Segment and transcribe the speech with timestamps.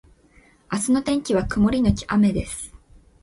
[0.73, 2.73] 明日の天気は曇りのち雨です